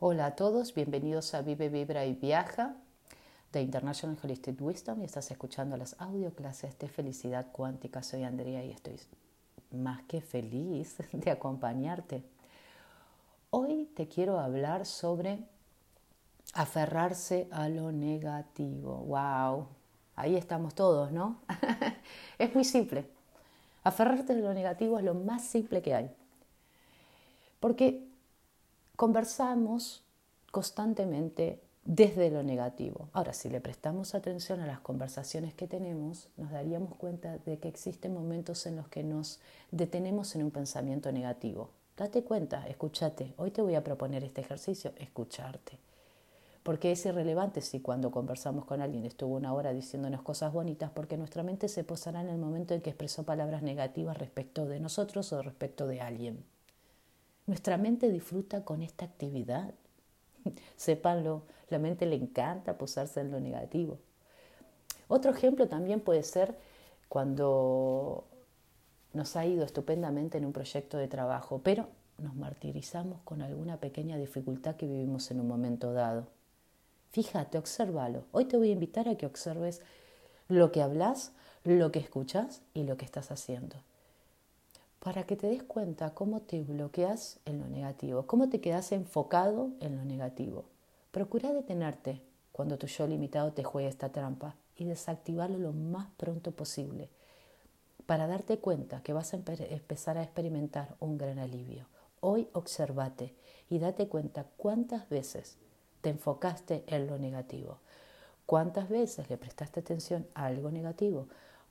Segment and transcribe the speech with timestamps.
[0.00, 2.76] Hola a todos, bienvenidos a Vive, Vibra y Viaja
[3.50, 8.04] de International Holistic Wisdom y estás escuchando las audio clases de felicidad cuántica.
[8.04, 8.94] Soy Andrea y estoy
[9.72, 12.22] más que feliz de acompañarte.
[13.50, 15.40] Hoy te quiero hablar sobre
[16.54, 18.98] aferrarse a lo negativo.
[18.98, 19.66] ¡Wow!
[20.14, 21.40] Ahí estamos todos, ¿no?
[22.38, 23.10] es muy simple.
[23.82, 26.14] Aferrarte a lo negativo es lo más simple que hay.
[27.58, 28.07] Porque
[28.98, 30.02] conversamos
[30.50, 33.08] constantemente desde lo negativo.
[33.12, 37.68] Ahora, si le prestamos atención a las conversaciones que tenemos, nos daríamos cuenta de que
[37.68, 39.38] existen momentos en los que nos
[39.70, 41.70] detenemos en un pensamiento negativo.
[41.96, 43.34] Date cuenta, escúchate.
[43.36, 45.78] Hoy te voy a proponer este ejercicio, escucharte.
[46.64, 51.16] Porque es irrelevante si cuando conversamos con alguien estuvo una hora diciéndonos cosas bonitas, porque
[51.16, 55.32] nuestra mente se posará en el momento en que expresó palabras negativas respecto de nosotros
[55.32, 56.57] o respecto de alguien.
[57.48, 59.72] Nuestra mente disfruta con esta actividad.
[60.76, 63.96] Sépanlo, la mente le encanta posarse en lo negativo.
[65.08, 66.54] Otro ejemplo también puede ser
[67.08, 68.26] cuando
[69.14, 71.88] nos ha ido estupendamente en un proyecto de trabajo, pero
[72.18, 76.26] nos martirizamos con alguna pequeña dificultad que vivimos en un momento dado.
[77.12, 78.24] Fíjate, obsérvalo.
[78.30, 79.80] Hoy te voy a invitar a que observes
[80.48, 81.32] lo que hablas,
[81.64, 83.76] lo que escuchas y lo que estás haciendo
[85.00, 89.70] para que te des cuenta cómo te bloqueas en lo negativo, cómo te quedas enfocado
[89.80, 90.64] en lo negativo.
[91.12, 92.20] Procura detenerte
[92.52, 97.08] cuando tu yo limitado te juegue esta trampa y desactivarlo lo más pronto posible
[98.06, 101.86] para darte cuenta que vas a empezar a experimentar un gran alivio.
[102.20, 103.34] Hoy observate
[103.68, 105.58] y date cuenta cuántas veces
[106.00, 107.78] te enfocaste en lo negativo,
[108.46, 111.28] cuántas veces le prestaste atención a algo negativo,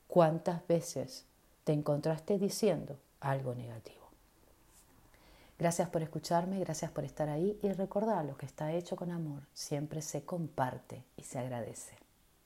[0.07, 1.25] cuántas veces
[1.63, 4.07] te encontraste diciendo algo negativo.
[5.59, 9.43] Gracias por escucharme, gracias por estar ahí y recordar lo que está hecho con amor
[9.53, 12.06] siempre se comparte y se agradece.